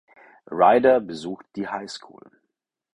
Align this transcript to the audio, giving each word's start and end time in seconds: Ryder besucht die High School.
Ryder 0.49 0.99
besucht 0.99 1.45
die 1.55 1.67
High 1.67 1.87
School. 1.91 2.31